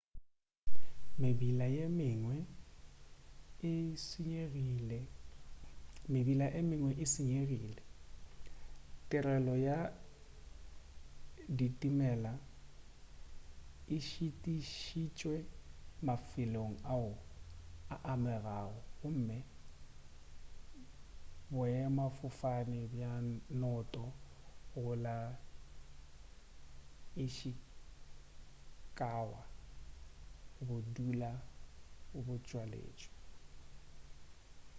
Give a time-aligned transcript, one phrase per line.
[1.21, 1.65] mebila
[6.53, 7.83] ye mengwe e senyegile
[9.09, 9.77] tirelo ya
[11.57, 12.33] ditimela
[13.95, 15.35] e šitišitšwe
[16.07, 17.11] mafelong ao
[17.93, 19.37] a amegago gomme
[21.53, 23.11] boemafofane bja
[23.59, 24.03] noto
[24.73, 25.17] go la
[27.25, 29.41] ishikawa
[30.67, 31.31] bo dula
[32.25, 33.15] bo tswaletšwe